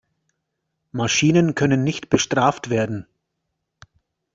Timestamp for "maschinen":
0.91-1.53